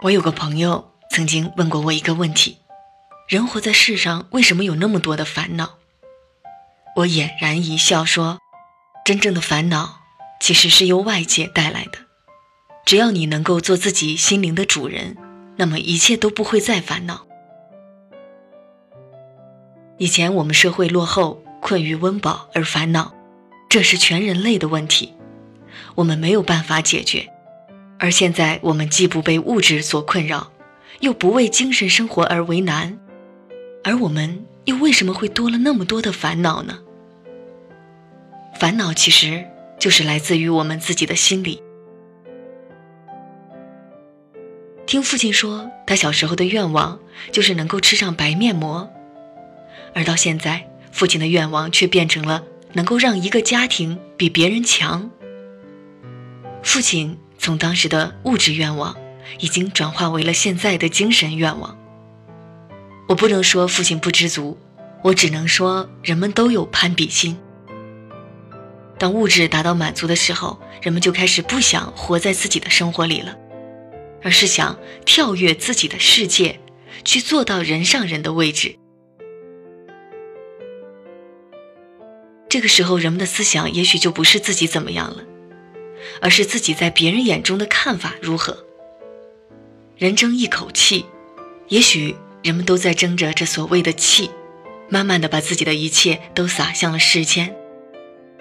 [0.00, 2.58] 我有个朋友曾经问过我一个问题：
[3.26, 5.78] 人活在世上，为什么有那么多的烦恼？
[6.94, 8.38] 我俨然一笑说
[9.04, 10.02] ：“真正的烦恼
[10.40, 11.98] 其实是由外界带来的。
[12.86, 15.16] 只要你能够做自己心灵的主人，
[15.56, 17.26] 那么一切都不会再烦恼。
[19.96, 23.12] 以前我们社会落后，困于温饱而烦恼，
[23.68, 25.14] 这是全人类的问题，
[25.96, 27.32] 我们没有办法解决。”
[28.00, 30.52] 而现在，我们既不被物质所困扰，
[31.00, 32.96] 又不为精神生活而为难，
[33.82, 36.78] 而我们又为什么会多了那么多的烦恼呢？
[38.60, 39.44] 烦恼其实
[39.80, 41.60] 就是来自于我们自己的心里。
[44.86, 47.00] 听父亲说，他小时候的愿望
[47.32, 48.88] 就是能够吃上白面膜，
[49.92, 52.44] 而到现在，父亲的愿望却变成了
[52.74, 55.10] 能够让一个家庭比别人强。
[56.62, 57.18] 父亲。
[57.38, 58.96] 从当时的物质愿望，
[59.38, 61.78] 已经转化为了现在的精神愿望。
[63.08, 64.58] 我不能说父亲不知足，
[65.02, 67.38] 我只能说人们都有攀比心。
[68.98, 73.36] 当物质达到满足的时候，人们就开始不想活在自己的生活里了，
[74.22, 76.60] 而是想跳跃自己的世界，
[77.04, 78.76] 去做到人上人的位置。
[82.48, 85.22] 这个时候，人们的思想也许就不是自己怎么样了。
[86.20, 88.64] 而是自己在别人眼中的看法如何？
[89.96, 91.06] 人争一口气，
[91.68, 94.30] 也许人们都在争着这所谓的气，
[94.88, 97.54] 慢慢的把自己的一切都洒向了世间，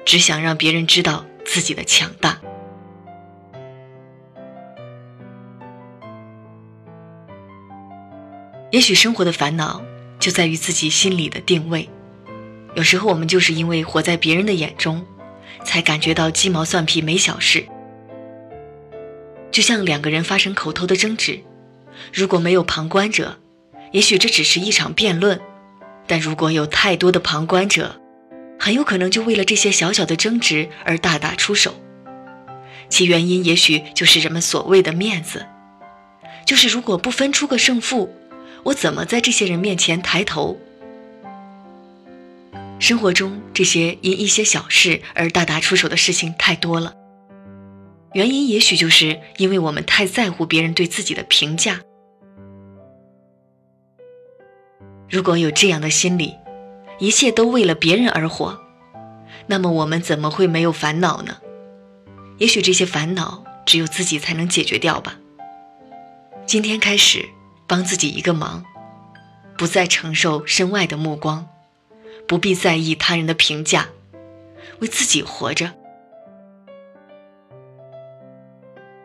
[0.05, 2.39] 只想让别人知道自己的强大。
[8.69, 9.81] 也许生活的烦恼
[10.19, 11.89] 就在于自己心里的定位，
[12.75, 15.05] 有时候我们就是因为活在别人的眼中。
[15.67, 17.65] 才感觉到鸡毛蒜皮没小事，
[19.51, 21.41] 就像两个人发生口头的争执，
[22.13, 23.37] 如果没有旁观者，
[23.91, 25.37] 也许这只是一场辩论；
[26.07, 27.99] 但如果有太多的旁观者，
[28.57, 31.75] 很有可能就为了这些小小的争执而大打出手。
[32.87, 35.45] 其原因也许就是人们所谓的面子，
[36.45, 38.15] 就是如果不分出个胜负，
[38.63, 40.57] 我怎么在这些人面前抬头？
[42.79, 46.93] 生活中这些因一些小事而大打出手的事情太多了，
[48.13, 51.81] 原因也许就是因为我们太在乎别人对自己的评价。
[55.09, 56.35] 如果有这样的心理，
[56.99, 58.59] 一切都为了别人而活，
[59.47, 61.37] 那么我们怎么会没有烦恼呢？
[62.37, 65.17] 也许这些烦恼只有自己才能解决掉吧。
[66.45, 67.25] 今天开始，
[67.65, 68.63] 帮自己一个忙，
[69.57, 71.47] 不再承受身外的目光。
[72.27, 73.87] 不必在意他人的评价，
[74.79, 75.73] 为自己活着。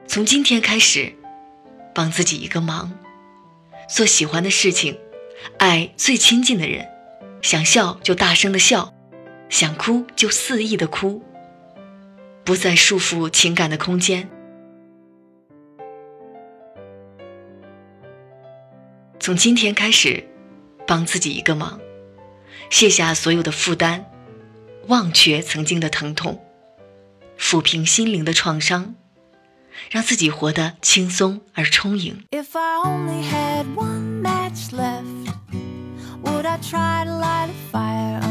[0.06, 1.12] 从今天开始，
[1.94, 2.93] 帮自己一个忙，
[3.88, 4.99] 做喜欢的事情，
[5.59, 6.87] 爱最亲近的人，
[7.41, 8.93] 想笑就大声的笑，
[9.49, 11.22] 想哭就肆意的哭，
[12.44, 14.28] 不再束缚情感的空间。
[19.21, 20.28] 从今天开始，
[20.87, 21.81] 帮自己一个忙。
[22.72, 24.06] 卸下所有的负担，
[24.88, 26.43] 忘却曾经的疼痛，
[27.38, 28.94] 抚平心灵的创伤，
[29.91, 32.25] 让自己活得轻松而充盈。
[36.25, 38.22] Would I try to light a fire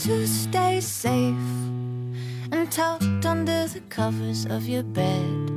[0.00, 1.48] to stay safe
[2.50, 5.50] and tucked under the covers of your bed.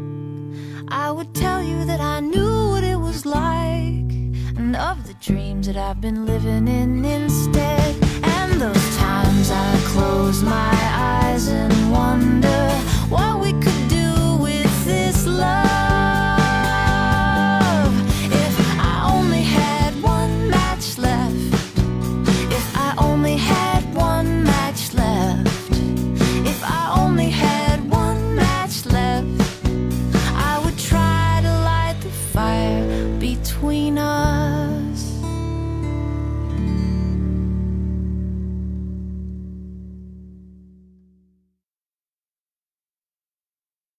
[0.89, 4.11] I would tell you that I knew what it was like
[4.57, 7.95] and of the dreams that I've been living in instead.
[8.23, 12.54] And those times I close my eyes and wonder.